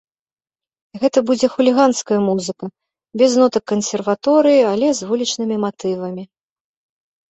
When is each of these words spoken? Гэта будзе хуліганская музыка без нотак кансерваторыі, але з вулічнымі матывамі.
Гэта 1.03 1.19
будзе 1.31 1.47
хуліганская 1.57 2.17
музыка 2.29 2.65
без 3.25 3.31
нотак 3.43 3.63
кансерваторыі, 3.75 4.61
але 4.75 4.87
з 4.97 5.01
вулічнымі 5.15 5.55
матывамі. 5.69 6.23